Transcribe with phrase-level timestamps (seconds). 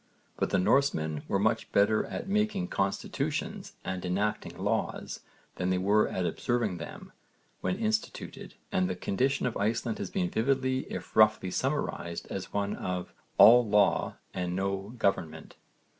[0.35, 5.19] But the Norsemen were much better at making constitutions and enacting laws
[5.57, 7.11] than they were at observing them
[7.59, 12.75] when instituted, and the condition of Iceland has been vividly if roughly summarised as one
[12.77, 15.55] of 'all law and no government.'